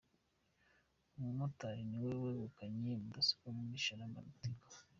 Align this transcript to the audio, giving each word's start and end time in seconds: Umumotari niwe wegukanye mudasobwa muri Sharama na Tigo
Umumotari 1.17 1.81
niwe 1.89 2.13
wegukanye 2.23 2.91
mudasobwa 3.03 3.47
muri 3.57 3.83
Sharama 3.85 4.19
na 4.25 4.33
Tigo 4.41 4.63